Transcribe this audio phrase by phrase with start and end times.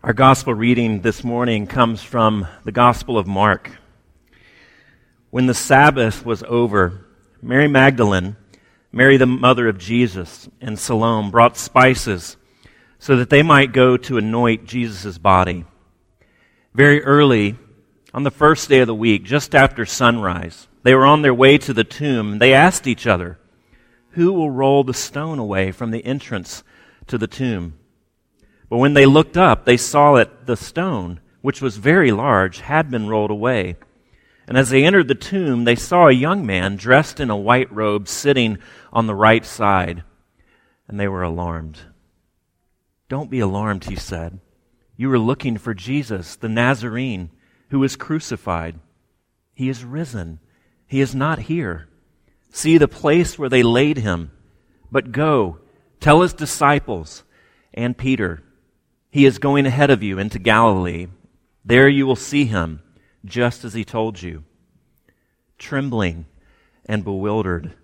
[0.00, 3.72] Our gospel reading this morning comes from the Gospel of Mark.
[5.30, 7.04] When the Sabbath was over,
[7.42, 8.36] Mary Magdalene,
[8.92, 12.36] Mary the mother of Jesus, and Salome brought spices
[13.00, 15.64] so that they might go to anoint Jesus' body.
[16.72, 17.56] Very early,
[18.14, 21.58] on the first day of the week, just after sunrise, they were on their way
[21.58, 22.38] to the tomb.
[22.38, 23.36] They asked each other,
[24.10, 26.62] Who will roll the stone away from the entrance
[27.08, 27.77] to the tomb?
[28.68, 32.90] But when they looked up, they saw that the stone, which was very large, had
[32.90, 33.76] been rolled away.
[34.46, 37.70] And as they entered the tomb, they saw a young man dressed in a white
[37.72, 38.58] robe sitting
[38.92, 40.04] on the right side,
[40.86, 41.78] and they were alarmed.
[43.08, 44.40] Don't be alarmed, he said.
[44.96, 47.30] You were looking for Jesus, the Nazarene,
[47.70, 48.78] who was crucified.
[49.54, 50.40] He is risen.
[50.86, 51.88] He is not here.
[52.50, 54.30] See the place where they laid him.
[54.90, 55.58] But go,
[56.00, 57.22] tell his disciples
[57.74, 58.42] and Peter
[59.10, 61.06] he is going ahead of you into Galilee.
[61.64, 62.82] There you will see him,
[63.24, 64.44] just as he told you.
[65.58, 66.26] Trembling
[66.86, 67.74] and bewildered,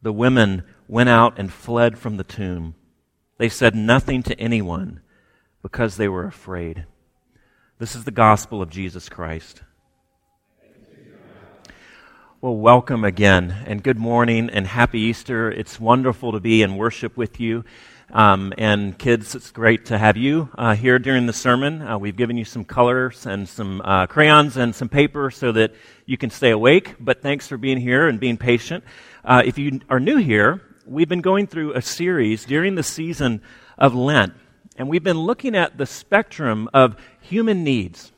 [0.00, 2.74] the women went out and fled from the tomb.
[3.38, 5.00] They said nothing to anyone
[5.62, 6.86] because they were afraid.
[7.78, 9.62] This is the gospel of Jesus Christ.
[12.40, 15.48] Well, welcome again, and good morning, and happy Easter.
[15.48, 17.64] It's wonderful to be in worship with you.
[18.12, 21.80] Um, and kids, it's great to have you uh, here during the sermon.
[21.80, 25.72] Uh, we've given you some colors and some uh, crayons and some paper so that
[26.04, 26.94] you can stay awake.
[27.00, 28.84] But thanks for being here and being patient.
[29.24, 33.40] Uh, if you are new here, we've been going through a series during the season
[33.78, 34.34] of Lent,
[34.76, 38.12] and we've been looking at the spectrum of human needs,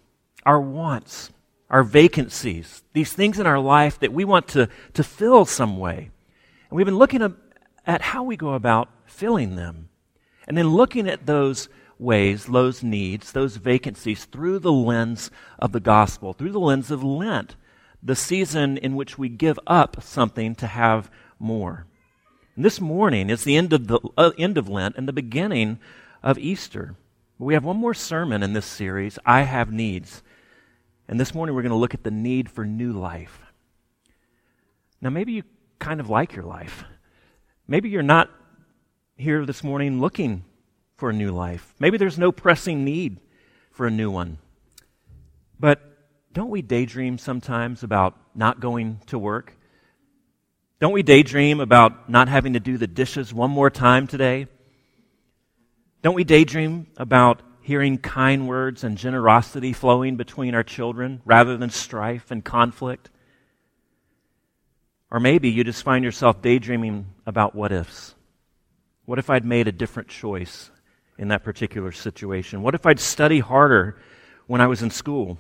[0.45, 1.31] our wants,
[1.71, 6.11] our vacancies, these things in our life that we want to, to fill some way.
[6.69, 7.31] And we've been looking at,
[7.87, 9.89] at how we go about filling them.
[10.47, 15.81] And then looking at those ways, those needs, those vacancies through the lens of the
[15.81, 17.57] gospel, through the lens of Lent,
[18.03, 21.87] the season in which we give up something to have more.
[22.57, 25.79] And this morning is the end of, the, uh, end of Lent and the beginning
[26.23, 26.97] of Easter.
[27.39, 30.23] We have one more sermon in this series, I Have Needs.
[31.09, 33.41] And this morning we're going to look at the need for new life.
[35.01, 35.43] Now, maybe you
[35.79, 36.85] kind of like your life.
[37.67, 38.31] Maybe you're not
[39.17, 40.45] here this morning looking
[40.97, 41.75] for a new life.
[41.79, 43.21] Maybe there's no pressing need
[43.71, 44.39] for a new one.
[45.59, 45.81] But
[46.33, 49.57] don't we daydream sometimes about not going to work?
[50.81, 54.49] Don't we daydream about not having to do the dishes one more time today?
[56.03, 61.71] Don't we daydream about hearing kind words and generosity flowing between our children rather than
[61.71, 63.11] strife and conflict?
[65.11, 68.15] Or maybe you just find yourself daydreaming about what ifs.
[69.07, 70.71] What if I'd made a different choice
[71.19, 72.63] in that particular situation?
[72.63, 73.97] What if I'd study harder
[74.47, 75.39] when I was in school?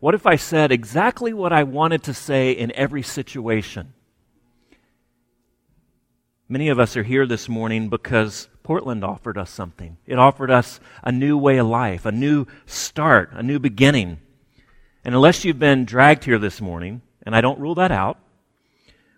[0.00, 3.94] What if I said exactly what I wanted to say in every situation?
[6.48, 9.96] Many of us are here this morning because Portland offered us something.
[10.06, 14.18] It offered us a new way of life, a new start, a new beginning.
[15.04, 18.18] And unless you've been dragged here this morning, and I don't rule that out,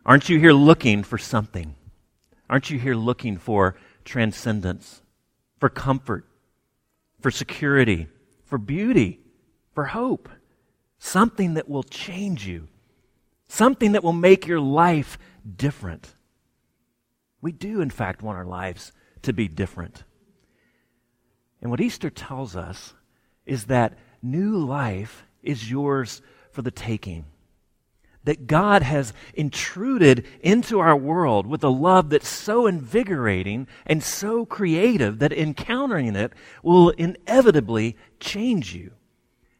[0.07, 1.75] aren't you here looking for something?
[2.49, 5.03] Aren't you here looking for transcendence,
[5.59, 6.27] for comfort,
[7.21, 8.09] for security,
[8.45, 9.21] for beauty,
[9.75, 10.29] for hope?
[10.99, 12.69] Something that will change you,
[13.49, 15.19] something that will make your life
[15.57, 16.15] different.
[17.41, 20.05] We do, in fact, want our lives to be different.
[21.61, 22.95] And what Easter tells us
[23.47, 26.23] is that new life is yours
[26.53, 27.25] for the taking
[28.25, 34.47] that God has intruded into our world with a love that's so invigorating and so
[34.47, 38.93] creative that encountering it will inevitably change you.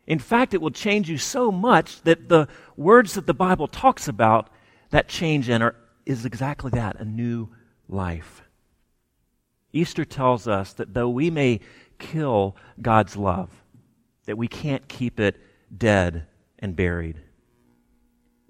[0.07, 4.09] In fact, it will change you so much that the words that the Bible talks
[4.09, 4.51] about
[4.91, 7.49] that change in are, is exactly that a new
[7.89, 8.43] life.
[9.73, 11.61] Easter tells us that though we may
[11.99, 13.51] kill God's love,
[14.27, 15.37] that we can't keep it
[15.77, 16.27] dead
[16.59, 17.21] and buried.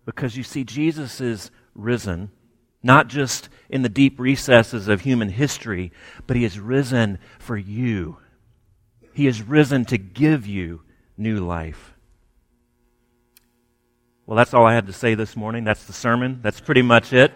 [0.04, 2.30] Because you see, Jesus is risen,
[2.82, 5.92] not just in the deep recesses of human history,
[6.26, 8.18] but he is risen for you.
[9.14, 10.82] He is risen to give you
[11.16, 11.94] new life.
[14.26, 15.64] Well, that's all I had to say this morning.
[15.64, 16.40] That's the sermon.
[16.42, 17.32] That's pretty much it.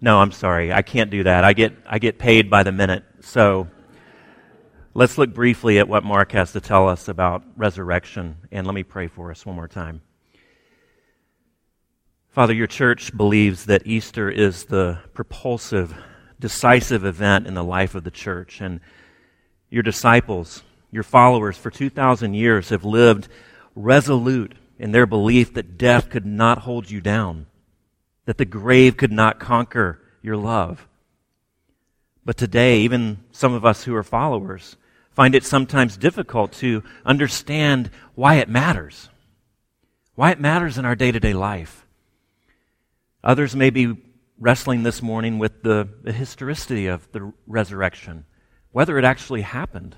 [0.00, 0.72] No, I'm sorry.
[0.72, 1.44] I can't do that.
[1.44, 3.04] I get, I get paid by the minute.
[3.20, 3.68] So
[4.92, 8.36] let's look briefly at what Mark has to tell us about resurrection.
[8.52, 10.02] And let me pray for us one more time.
[12.34, 15.94] Father, your church believes that Easter is the propulsive,
[16.40, 18.60] decisive event in the life of the church.
[18.60, 18.80] And
[19.70, 23.28] your disciples, your followers for 2,000 years have lived
[23.76, 27.46] resolute in their belief that death could not hold you down,
[28.24, 30.88] that the grave could not conquer your love.
[32.24, 34.76] But today, even some of us who are followers
[35.12, 39.08] find it sometimes difficult to understand why it matters,
[40.16, 41.83] why it matters in our day to day life.
[43.24, 43.96] Others may be
[44.38, 48.26] wrestling this morning with the, the historicity of the resurrection,
[48.70, 49.96] whether it actually happened.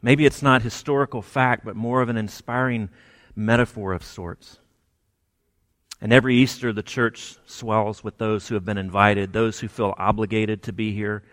[0.00, 2.90] Maybe it's not historical fact, but more of an inspiring
[3.34, 4.60] metaphor of sorts.
[6.00, 9.96] And every Easter, the church swells with those who have been invited, those who feel
[9.98, 11.24] obligated to be here,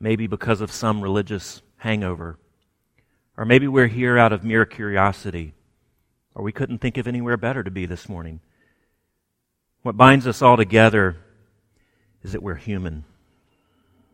[0.00, 2.38] maybe because of some religious hangover.
[3.36, 5.52] Or maybe we're here out of mere curiosity,
[6.34, 8.40] or we couldn't think of anywhere better to be this morning.
[9.82, 11.16] What binds us all together
[12.22, 13.04] is that we're human,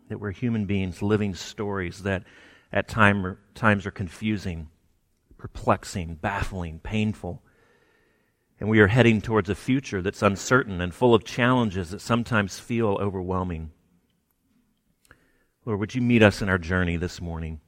[0.09, 2.25] that we're human beings living stories that
[2.71, 4.69] at time, times are confusing,
[5.39, 7.43] perplexing, baffling, painful.
[8.61, 12.59] And we are heading towards a future that's uncertain and full of challenges that sometimes
[12.59, 13.71] feel overwhelming.
[15.65, 17.61] Lord, would you meet us in our journey this morning?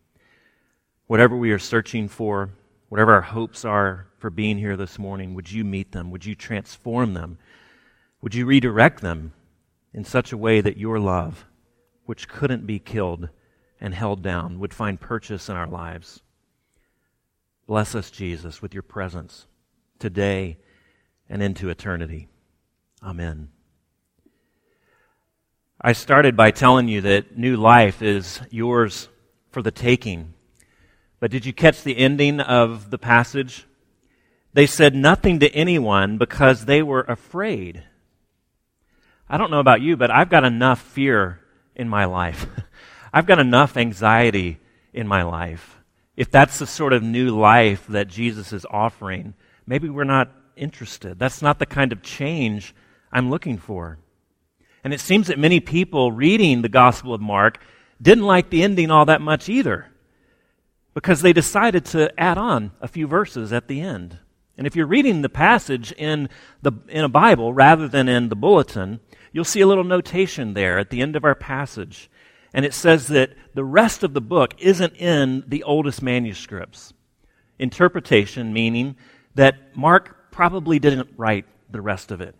[1.07, 2.51] Whatever we are searching for,
[2.91, 6.11] whatever our hopes are for being here this morning, would you meet them?
[6.11, 7.39] Would you transform them?
[8.23, 9.33] Would you redirect them
[9.93, 11.47] in such a way that your love,
[12.05, 13.29] which couldn't be killed
[13.81, 16.23] and held down, would find purchase in our lives?
[17.67, 19.47] Bless us, Jesus, with your presence
[19.99, 20.59] today
[21.29, 22.29] and into eternity.
[23.03, 23.49] Amen.
[25.81, 29.09] I started by telling you that new life is yours
[29.51, 30.35] for the taking.
[31.21, 33.67] But did you catch the ending of the passage?
[34.53, 37.83] They said nothing to anyone because they were afraid.
[39.28, 41.40] I don't know about you, but I've got enough fear
[41.75, 42.46] in my life.
[43.12, 44.58] I've got enough anxiety
[44.93, 45.78] in my life.
[46.17, 49.34] If that's the sort of new life that Jesus is offering,
[49.67, 51.19] maybe we're not interested.
[51.19, 52.75] That's not the kind of change
[53.12, 53.99] I'm looking for.
[54.82, 57.58] And it seems that many people reading the Gospel of Mark
[58.00, 59.87] didn't like the ending all that much either
[60.94, 64.19] because they decided to add on a few verses at the end.
[64.58, 66.29] And if you're reading the passage in,
[66.62, 69.00] the, in a Bible rather than in the bulletin,
[69.32, 72.11] you'll see a little notation there at the end of our passage.
[72.55, 76.94] And it says that the rest of the book isn't in the oldest manuscripts.
[77.58, 78.97] Interpretation meaning
[79.35, 82.35] that Mark probably didn't write the rest of it.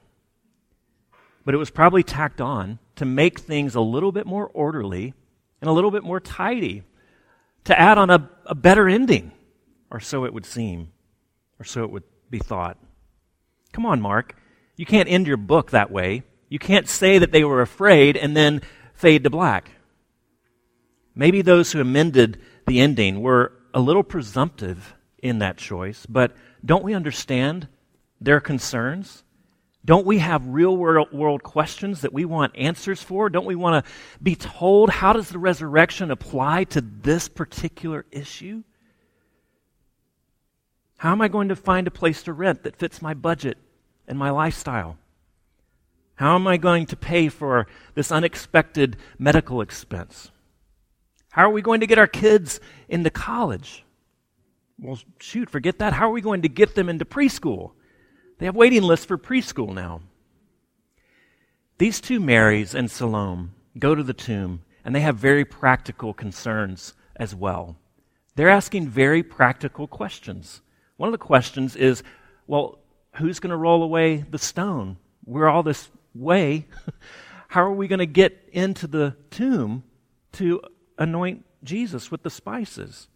[1.44, 5.14] But it was probably tacked on to make things a little bit more orderly
[5.60, 6.82] and a little bit more tidy,
[7.64, 9.32] to add on a, a better ending,
[9.90, 10.92] or so it would seem,
[11.58, 12.79] or so it would be thought.
[13.73, 14.37] Come on, Mark.
[14.76, 16.23] You can't end your book that way.
[16.49, 18.62] You can't say that they were afraid and then
[18.94, 19.70] fade to black.
[21.14, 26.85] Maybe those who amended the ending were a little presumptive in that choice, but don't
[26.85, 27.69] we understand
[28.20, 29.25] their concerns?
[29.85, 33.31] Don't we have real world, questions that we want answers for?
[33.31, 33.93] Don't we want to
[34.23, 38.62] be told how does the resurrection apply to this particular issue?
[40.98, 43.58] How am I going to find a place to rent that fits my budget
[44.08, 44.98] and my lifestyle?
[46.14, 50.31] How am I going to pay for this unexpected medical expense?
[51.31, 53.84] How are we going to get our kids into college?
[54.78, 55.93] Well, shoot, forget that.
[55.93, 57.72] How are we going to get them into preschool?
[58.38, 60.00] They have waiting lists for preschool now.
[61.79, 66.94] These two Marys and Salome go to the tomb, and they have very practical concerns
[67.17, 67.76] as well.
[68.34, 70.62] They're asking very practical questions.
[70.96, 72.03] One of the questions is
[72.46, 72.79] well,
[73.17, 74.98] who's going to roll away the stone?
[75.24, 76.67] We're all this way.
[77.48, 79.84] How are we going to get into the tomb
[80.32, 80.60] to
[80.98, 83.08] anoint Jesus with the spices?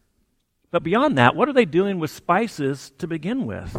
[0.70, 3.76] But beyond that, what are they doing with spices to begin with?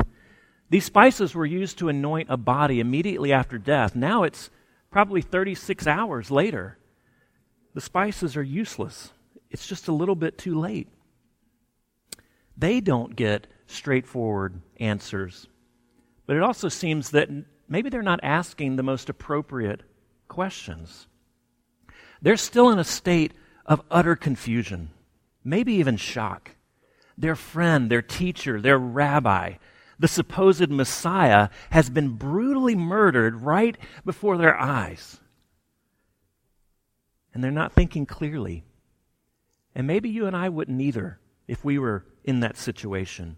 [0.70, 3.96] These spices were used to anoint a body immediately after death.
[3.96, 4.50] Now it's
[4.89, 6.77] probably 36 hours later.
[7.74, 9.12] The spices are useless.
[9.50, 10.88] It's just a little bit too late.
[12.58, 15.48] They don't get straightforward answers.
[16.25, 17.30] But it also seems that
[17.68, 19.82] maybe they're not asking the most appropriate
[20.28, 21.08] questions.
[22.22, 23.34] They're still in a state
[23.66, 24.92] of utter confusion,
[25.44, 26.51] maybe even shock.
[27.18, 29.56] Their friend, their teacher, their rabbi,
[30.00, 35.20] the supposed Messiah, has been brutally murdered right before their eyes.
[37.34, 38.63] And they're not thinking clearly.
[39.75, 43.38] And maybe you and I wouldn't either if we were in that situation.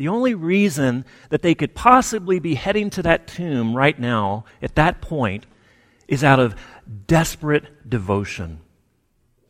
[0.00, 4.74] The only reason that they could possibly be heading to that tomb right now, at
[4.76, 5.44] that point,
[6.08, 6.56] is out of
[7.06, 8.60] desperate devotion.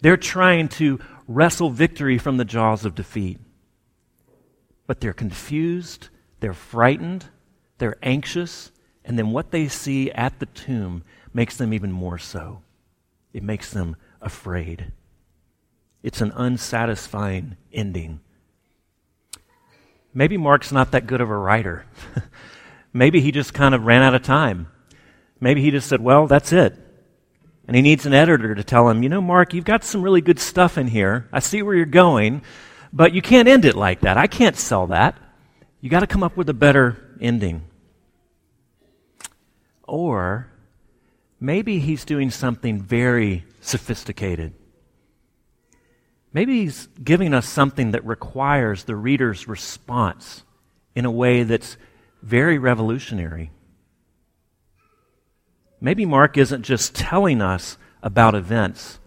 [0.00, 3.38] They're trying to wrestle victory from the jaws of defeat.
[4.88, 6.08] But they're confused,
[6.40, 7.26] they're frightened,
[7.78, 8.72] they're anxious,
[9.04, 12.60] and then what they see at the tomb makes them even more so.
[13.32, 14.90] It makes them afraid.
[16.02, 18.18] It's an unsatisfying ending.
[20.12, 21.86] Maybe Mark's not that good of a writer.
[22.92, 24.68] Maybe he just kind of ran out of time.
[25.40, 26.76] Maybe he just said, well, that's it.
[27.66, 30.20] And he needs an editor to tell him, you know, Mark, you've got some really
[30.20, 31.28] good stuff in here.
[31.32, 32.42] I see where you're going,
[32.92, 34.16] but you can't end it like that.
[34.16, 35.16] I can't sell that.
[35.80, 37.62] You got to come up with a better ending.
[39.84, 40.50] Or
[41.38, 44.52] maybe he's doing something very sophisticated.
[46.32, 50.44] Maybe he's giving us something that requires the reader's response
[50.94, 51.76] in a way that's
[52.22, 53.50] very revolutionary.
[55.80, 59.00] Maybe Mark isn't just telling us about events,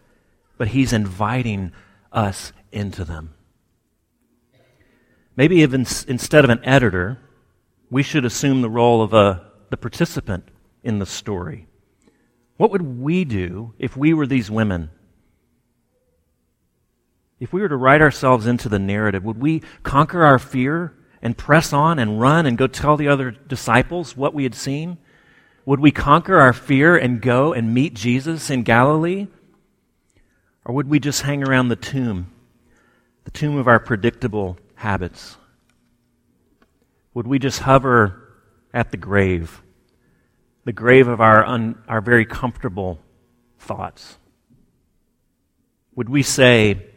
[0.58, 1.72] but he's inviting
[2.12, 3.34] us into them.
[5.36, 7.20] Maybe even instead of an editor,
[7.89, 10.50] we should assume the role of a, the participant
[10.84, 11.68] in the story.
[12.58, 14.89] What would we do if we were these women?
[17.44, 21.38] If we were to write ourselves into the narrative, would we conquer our fear and
[21.38, 24.98] press on and run and go tell the other disciples what we had seen?
[25.66, 29.28] Would we conquer our fear and go and meet Jesus in Galilee?
[30.64, 32.32] Or would we just hang around the tomb,
[33.26, 35.36] the tomb of our predictable habits?
[37.14, 38.38] Would we just hover
[38.74, 39.62] at the grave,
[40.64, 43.00] the grave of our, un, our very comfortable
[43.60, 44.18] thoughts?
[45.94, 46.92] Would we say,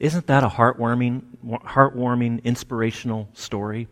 [0.00, 3.86] isn't that a heartwarming, heartwarming, inspirational story?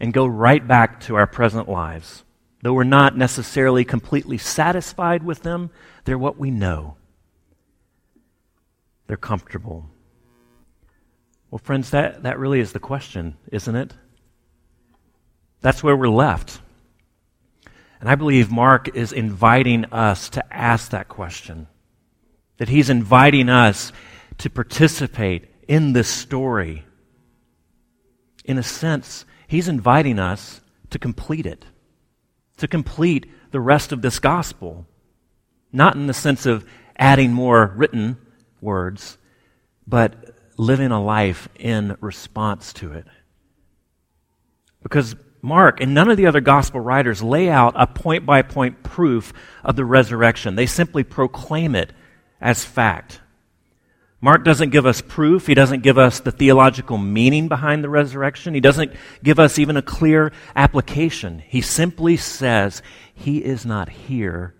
[0.00, 2.24] And go right back to our present lives.
[2.62, 5.70] Though we're not necessarily completely satisfied with them,
[6.04, 6.96] they're what we know.
[9.06, 9.86] They're comfortable.
[11.50, 13.92] Well, friends, that, that really is the question, isn't it?
[15.60, 16.60] That's where we're left.
[18.00, 21.66] And I believe Mark is inviting us to ask that question.
[22.56, 23.92] That he's inviting us
[24.40, 26.84] to participate in this story.
[28.44, 31.64] In a sense, he's inviting us to complete it,
[32.56, 34.86] to complete the rest of this gospel.
[35.72, 36.66] Not in the sense of
[36.96, 38.16] adding more written
[38.60, 39.18] words,
[39.86, 43.06] but living a life in response to it.
[44.82, 48.82] Because Mark and none of the other gospel writers lay out a point by point
[48.82, 49.32] proof
[49.62, 50.54] of the resurrection.
[50.54, 51.92] They simply proclaim it
[52.40, 53.20] as fact.
[54.22, 55.46] Mark doesn't give us proof.
[55.46, 58.52] He doesn't give us the theological meaning behind the resurrection.
[58.52, 61.42] He doesn't give us even a clear application.
[61.46, 62.82] He simply says,
[63.14, 64.54] He is not here,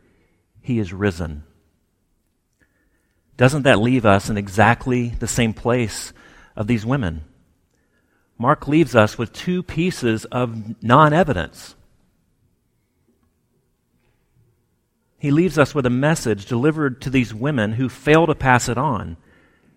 [0.62, 1.44] He is risen.
[3.36, 6.12] Doesn't that leave us in exactly the same place
[6.56, 7.24] of these women?
[8.38, 11.74] Mark leaves us with two pieces of non evidence.
[15.18, 18.78] He leaves us with a message delivered to these women who fail to pass it
[18.78, 19.18] on.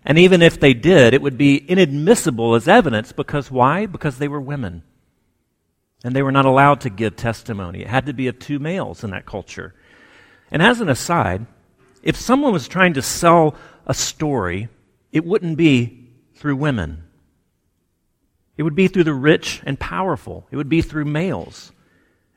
[0.05, 3.85] And even if they did, it would be inadmissible as evidence because why?
[3.85, 4.83] Because they were women.
[6.03, 7.81] And they were not allowed to give testimony.
[7.81, 9.73] It had to be of two males in that culture.
[10.51, 11.45] And as an aside,
[12.01, 13.55] if someone was trying to sell
[13.85, 14.67] a story,
[15.13, 17.03] it wouldn't be through women.
[18.57, 20.45] It would be through the rich and powerful.
[20.51, 21.71] It would be through males.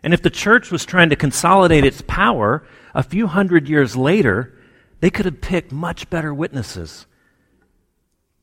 [0.04, 4.56] And if the church was trying to consolidate its power a few hundred years later,
[5.00, 7.06] they could have picked much better witnesses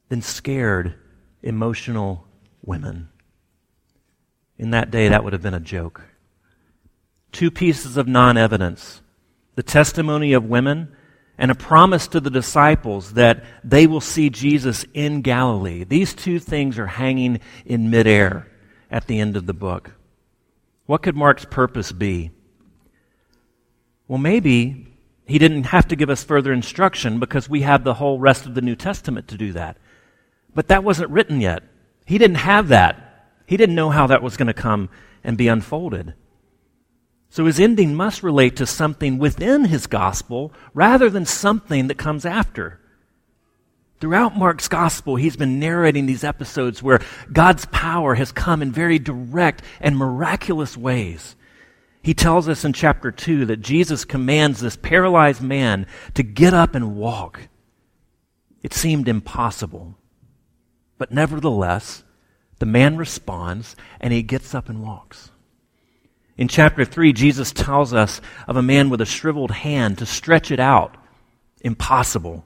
[0.10, 0.96] than scared,
[1.42, 2.28] emotional
[2.64, 3.10] women.
[4.58, 6.02] In that day, that would have been a joke.
[7.32, 9.02] Two pieces of non evidence
[9.56, 10.96] the testimony of women
[11.38, 15.84] and a promise to the disciples that they will see Jesus in Galilee.
[15.84, 18.48] These two things are hanging in midair
[18.90, 19.92] at the end of the book.
[20.86, 22.32] What could Mark's purpose be?
[24.08, 24.88] Well, maybe
[25.26, 28.54] he didn't have to give us further instruction because we have the whole rest of
[28.54, 29.78] the New Testament to do that.
[30.54, 31.64] But that wasn't written yet.
[32.06, 33.32] He didn't have that.
[33.46, 34.90] He didn't know how that was going to come
[35.24, 36.14] and be unfolded.
[37.30, 42.26] So his ending must relate to something within his gospel rather than something that comes
[42.26, 42.80] after.
[44.00, 47.00] Throughout Mark's gospel, he's been narrating these episodes where
[47.32, 51.36] God's power has come in very direct and miraculous ways.
[52.04, 56.76] He tells us in chapter 2 that Jesus commands this paralyzed man to get up
[56.76, 57.48] and walk.
[58.62, 59.96] It seemed impossible.
[60.98, 62.04] But nevertheless,
[62.60, 65.32] the man responds and he gets up and walks.
[66.38, 70.50] In chapter 3, Jesus tells us of a man with a shriveled hand to stretch
[70.50, 70.98] it out.
[71.62, 72.46] Impossible.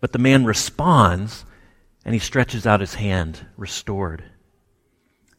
[0.00, 1.44] But the man responds
[2.04, 4.24] and he stretches out his hand, restored.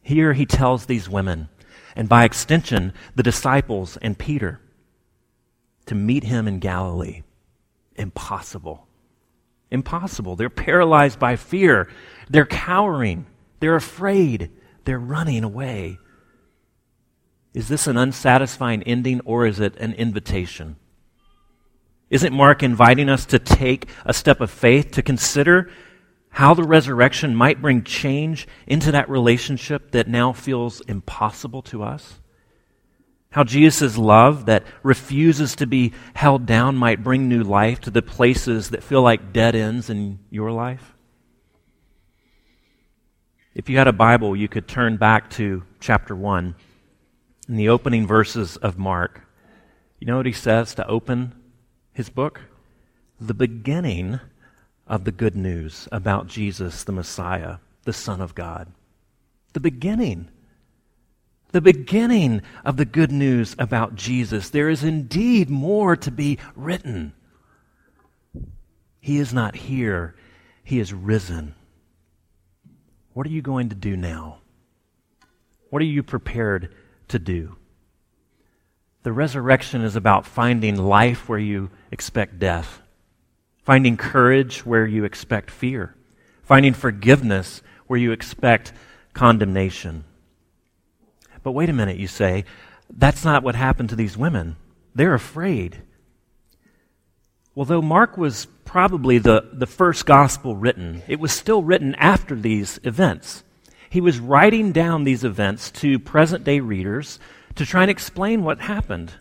[0.02, 1.48] Here he tells these women,
[1.96, 4.60] and by extension, the disciples and Peter,
[5.86, 7.22] to meet him in Galilee.
[7.96, 8.86] Impossible.
[9.74, 10.36] Impossible.
[10.36, 11.88] They're paralyzed by fear.
[12.30, 13.26] They're cowering.
[13.58, 14.50] They're afraid.
[14.84, 15.98] They're running away.
[17.52, 20.76] Is this an unsatisfying ending or is it an invitation?
[22.08, 25.70] Isn't Mark inviting us to take a step of faith to consider
[26.28, 32.20] how the resurrection might bring change into that relationship that now feels impossible to us?
[33.34, 38.00] How Jesus' love that refuses to be held down might bring new life to the
[38.00, 40.94] places that feel like dead ends in your life?
[43.52, 46.54] If you had a Bible, you could turn back to chapter 1
[47.48, 49.22] in the opening verses of Mark.
[49.98, 51.34] You know what he says to open
[51.92, 52.40] his book?
[53.20, 54.20] The beginning
[54.86, 58.70] of the good news about Jesus, the Messiah, the Son of God.
[59.54, 60.28] The beginning.
[61.54, 64.50] The beginning of the good news about Jesus.
[64.50, 67.12] There is indeed more to be written.
[68.98, 70.16] He is not here,
[70.64, 71.54] He is risen.
[73.12, 74.38] What are you going to do now?
[75.70, 76.74] What are you prepared
[77.06, 77.54] to do?
[79.04, 82.80] The resurrection is about finding life where you expect death
[83.62, 85.94] finding courage where you expect fear,
[86.42, 88.72] finding forgiveness where you expect
[89.12, 90.04] condemnation.
[91.44, 92.44] But wait a minute, you say,
[92.90, 94.56] that's not what happened to these women.
[94.94, 95.82] They're afraid.
[97.54, 102.34] Well, though Mark was probably the, the first gospel written, it was still written after
[102.34, 103.44] these events.
[103.88, 107.20] He was writing down these events to present day readers
[107.54, 109.12] to try and explain what happened.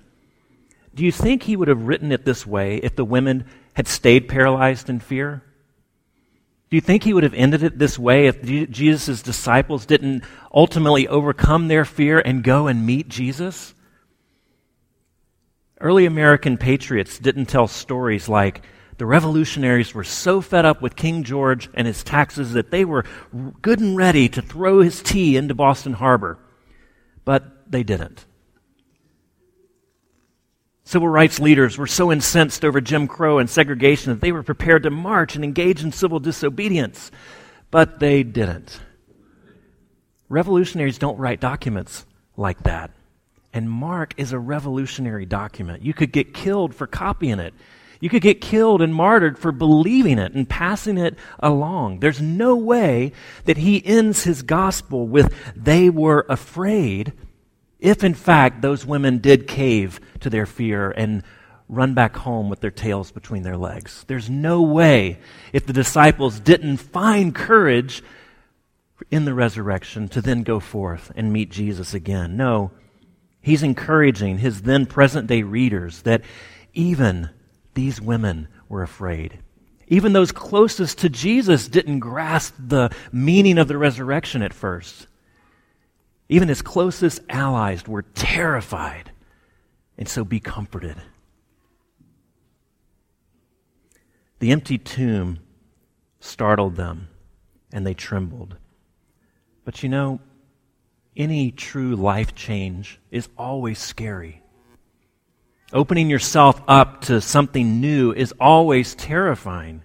[0.95, 4.27] Do you think he would have written it this way if the women had stayed
[4.27, 5.43] paralyzed in fear?
[6.73, 11.07] Do you think he would have ended it this way if Jesus' disciples didn't ultimately
[11.07, 13.75] overcome their fear and go and meet Jesus?
[15.79, 18.63] Early American patriots didn't tell stories like
[18.97, 23.05] the revolutionaries were so fed up with King George and his taxes that they were
[23.61, 26.39] good and ready to throw his tea into Boston Harbor.
[27.23, 28.25] But they didn't.
[30.93, 34.83] Civil rights leaders were so incensed over Jim Crow and segregation that they were prepared
[34.83, 37.09] to march and engage in civil disobedience,
[37.71, 38.79] but they didn't.
[40.29, 42.05] Revolutionaries don't write documents
[42.37, 42.91] like that.
[43.51, 45.81] And Mark is a revolutionary document.
[45.81, 47.55] You could get killed for copying it.
[47.99, 52.01] You could get killed and martyred for believing it and passing it along.
[52.01, 53.13] There's no way
[53.45, 57.13] that he ends his gospel with, they were afraid
[57.83, 61.21] if in fact those women did cave to their fear and
[61.67, 64.05] run back home with their tails between their legs.
[64.07, 65.19] There's no way,
[65.51, 68.01] if the disciples didn't find courage
[69.11, 72.37] in the resurrection, to then go forth and meet Jesus again.
[72.37, 72.71] No,
[73.41, 76.21] he's encouraging his then present day readers that
[76.73, 77.31] even
[77.73, 79.39] these women were afraid.
[79.89, 85.07] Even those closest to Jesus didn't grasp the meaning of the resurrection at first.
[86.33, 89.11] Even his closest allies were terrified.
[89.99, 90.95] And so be comforted.
[94.39, 95.37] The empty tomb
[96.19, 97.09] startled them,
[97.71, 98.57] and they trembled.
[99.63, 100.21] But you know,
[101.15, 104.41] any true life change is always scary.
[105.71, 109.83] Opening yourself up to something new is always terrifying.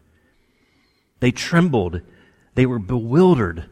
[1.21, 2.01] They trembled.
[2.55, 3.69] They were bewildered.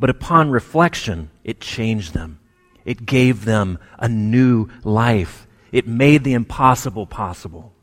[0.00, 2.40] But upon reflection, it changed them.
[2.86, 5.46] It gave them a new life.
[5.70, 7.74] It made the impossible possible.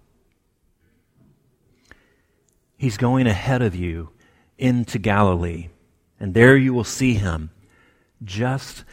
[2.76, 4.10] He's going ahead of you
[4.58, 5.70] into Galilee,
[6.20, 7.52] and there you will see him
[8.24, 8.84] just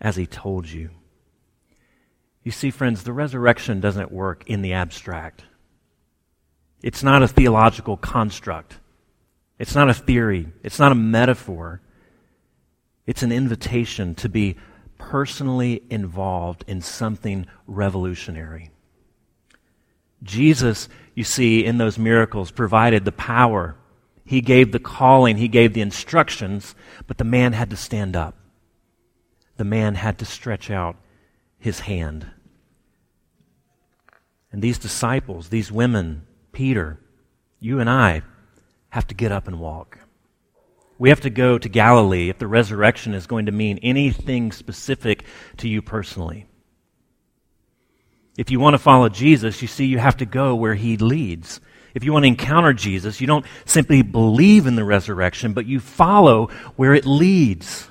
[0.00, 0.90] as he told you.
[2.42, 5.44] You see, friends, the resurrection doesn't work in the abstract.
[6.82, 8.78] It's not a theological construct.
[9.58, 10.48] It's not a theory.
[10.62, 11.82] It's not a metaphor.
[13.06, 14.56] It's an invitation to be
[14.98, 18.70] personally involved in something revolutionary.
[20.22, 23.76] Jesus, you see, in those miracles, provided the power.
[24.24, 26.74] He gave the calling, he gave the instructions,
[27.06, 28.36] but the man had to stand up.
[29.56, 30.96] The man had to stretch out
[31.58, 32.26] his hand.
[34.52, 37.00] And these disciples, these women, Peter,
[37.58, 38.22] you and I,
[38.90, 39.98] have to get up and walk.
[41.02, 45.24] We have to go to Galilee if the resurrection is going to mean anything specific
[45.56, 46.46] to you personally.
[48.38, 51.60] If you want to follow Jesus, you see, you have to go where he leads.
[51.92, 55.80] If you want to encounter Jesus, you don't simply believe in the resurrection, but you
[55.80, 57.88] follow where it leads.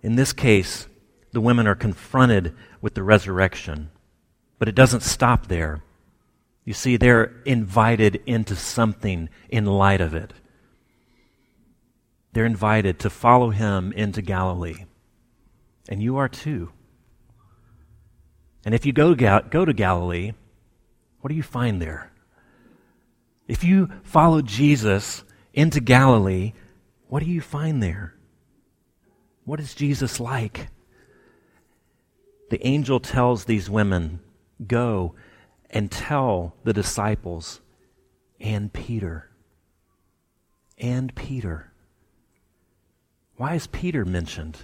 [0.00, 0.86] In this case,
[1.32, 3.90] the women are confronted with the resurrection,
[4.60, 5.82] but it doesn't stop there.
[6.64, 10.32] You see, they're invited into something in light of it.
[12.34, 14.86] They're invited to follow him into Galilee.
[15.88, 16.72] And you are too.
[18.64, 20.32] And if you go, go to Galilee,
[21.20, 22.10] what do you find there?
[23.46, 26.54] If you follow Jesus into Galilee,
[27.06, 28.14] what do you find there?
[29.44, 30.70] What is Jesus like?
[32.50, 34.18] The angel tells these women,
[34.66, 35.14] Go
[35.70, 37.60] and tell the disciples
[38.40, 39.30] and Peter.
[40.78, 41.70] And Peter.
[43.36, 44.58] Why is Peter mentioned?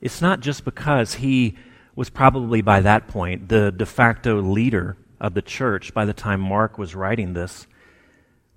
[0.00, 1.56] It's not just because he
[1.94, 6.40] was probably by that point the de facto leader of the church by the time
[6.40, 7.66] Mark was writing this,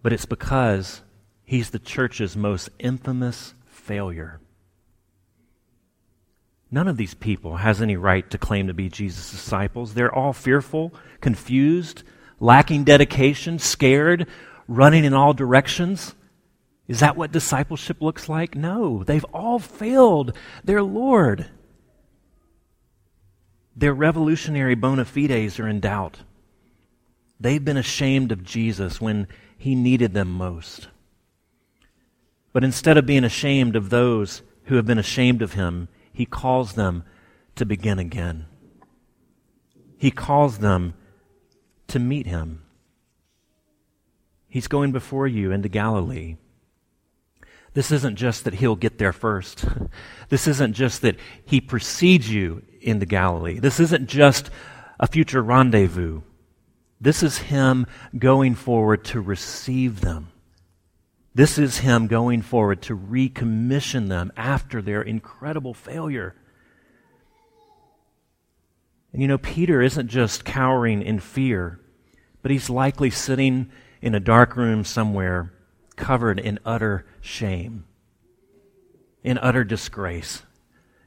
[0.02, 1.02] but it's because
[1.44, 4.40] he's the church's most infamous failure.
[6.72, 9.94] None of these people has any right to claim to be Jesus' disciples.
[9.94, 12.04] They're all fearful, confused,
[12.40, 14.28] lacking dedication, scared,
[14.68, 16.16] running in all directions.
[16.88, 18.56] Is that what discipleship looks like?
[18.56, 21.48] No, they've all failed their Lord.
[23.76, 26.20] Their revolutionary bona fides are in doubt.
[27.40, 30.88] They've been ashamed of Jesus when he needed them most.
[32.52, 36.74] But instead of being ashamed of those who have been ashamed of him, he calls
[36.74, 37.04] them
[37.56, 38.46] to begin again.
[39.98, 40.94] He calls them
[41.88, 42.62] to meet him.
[44.48, 46.38] He's going before you into Galilee.
[47.74, 49.66] This isn't just that he'll get there first.
[50.30, 53.60] This isn't just that he precedes you into Galilee.
[53.60, 54.50] This isn't just
[55.00, 56.22] a future rendezvous.
[57.00, 57.86] This is him
[58.18, 60.32] going forward to receive them.
[61.36, 66.34] This is him going forward to recommission them after their incredible failure.
[69.12, 71.80] And you know, Peter isn't just cowering in fear,
[72.42, 73.70] but he's likely sitting
[74.02, 75.54] in a dark room somewhere
[75.96, 77.86] covered in utter shame,
[79.24, 80.44] in utter disgrace,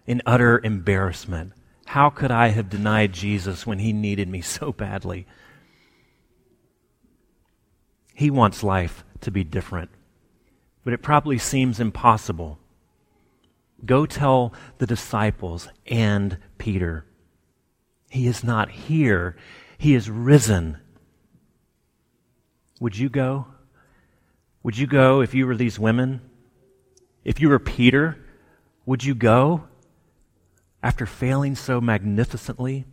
[0.07, 1.53] in utter embarrassment.
[1.87, 5.27] How could I have denied Jesus when he needed me so badly?
[8.14, 9.90] He wants life to be different,
[10.85, 12.59] but it probably seems impossible.
[13.85, 17.05] Go tell the disciples and Peter.
[18.09, 19.37] He is not here,
[19.79, 20.79] he is risen.
[22.81, 23.49] Would you go?
[24.66, 26.20] Would you go if you were these women?
[27.22, 28.18] If you were Peter,
[28.85, 29.68] would you go
[30.83, 32.85] after failing so magnificently?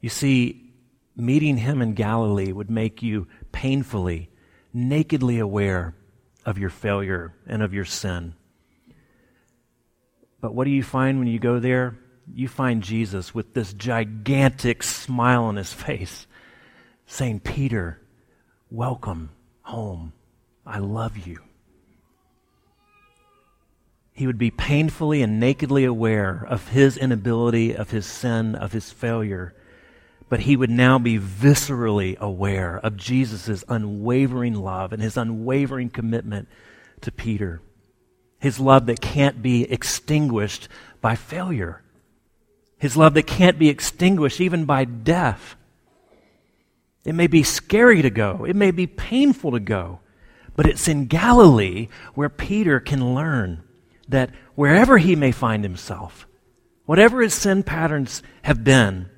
[0.00, 0.72] You see,
[1.14, 4.28] meeting him in Galilee would make you painfully,
[4.74, 5.94] nakedly aware
[6.44, 8.34] of your failure and of your sin.
[10.40, 11.96] But what do you find when you go there?
[12.34, 16.26] You find Jesus with this gigantic smile on his face,
[17.06, 18.00] saying, Peter,
[18.68, 19.30] welcome
[19.62, 20.12] home.
[20.66, 21.38] I love you.
[24.12, 28.90] He would be painfully and nakedly aware of his inability, of his sin, of his
[28.90, 29.54] failure.
[30.28, 36.48] But he would now be viscerally aware of Jesus' unwavering love and his unwavering commitment
[37.00, 37.60] to Peter.
[38.38, 40.68] His love that can't be extinguished
[41.00, 41.82] by failure.
[42.78, 45.56] His love that can't be extinguished even by death.
[47.04, 50.00] It may be scary to go, it may be painful to go,
[50.54, 53.62] but it's in Galilee where Peter can learn
[54.08, 56.26] that wherever he may find himself,
[56.84, 59.08] whatever his sin patterns have been,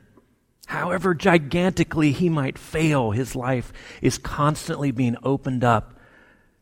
[0.67, 5.99] however gigantically he might fail, his life is constantly being opened up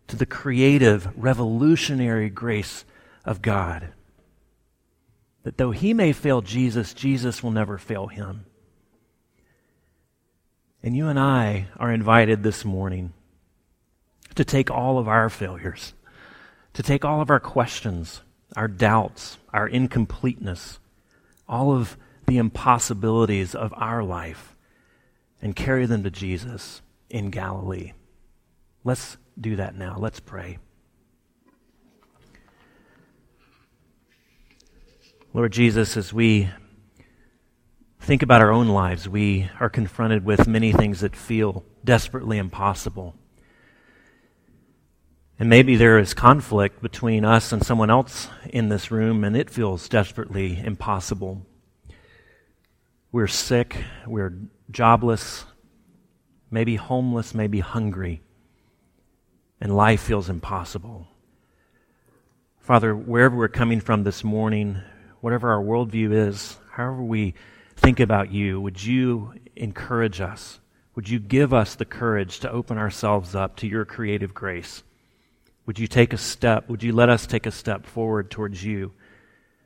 [0.08, 2.84] to the creative, revolutionary grace
[3.24, 3.92] of God.
[5.44, 8.46] That though he may fail Jesus, Jesus will never fail him.
[10.82, 13.12] And you and I are invited this morning
[14.34, 15.94] to take all of our failures,
[16.72, 18.22] to take all of our questions,
[18.56, 20.80] our doubts, our incompleteness,
[21.48, 24.56] all of the impossibilities of our life,
[25.40, 27.92] and carry them to Jesus in Galilee.
[28.82, 29.96] Let's do that now.
[29.98, 30.58] Let's pray.
[35.32, 36.50] Lord Jesus, as we
[38.02, 43.14] think about our own lives, we are confronted with many things that feel desperately impossible.
[45.38, 49.48] And maybe there is conflict between us and someone else in this room, and it
[49.48, 51.46] feels desperately impossible.
[53.12, 54.36] We're sick, we're
[54.68, 55.44] jobless,
[56.50, 58.20] maybe homeless, maybe hungry,
[59.60, 61.06] and life feels impossible.
[62.58, 64.78] Father, wherever we're coming from this morning,
[65.20, 67.34] whatever our worldview is, however we
[67.82, 70.60] think about you, would you encourage us?
[70.94, 74.84] Would you give us the courage to open ourselves up to your creative grace?
[75.66, 76.68] Would you take a step?
[76.68, 78.92] Would you let us take a step forward towards you?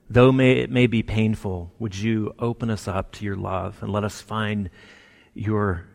[0.08, 3.92] Though may, it may be painful, would you open us up to your love and
[3.92, 4.70] let us find
[5.34, 5.86] your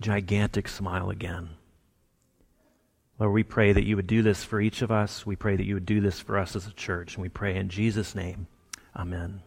[0.00, 1.50] gigantic smile again?
[3.18, 5.26] Lord, we pray that you would do this for each of us.
[5.26, 7.16] We pray that you would do this for us as a church.
[7.16, 8.46] And we pray in Jesus' name.
[8.96, 9.42] Amen.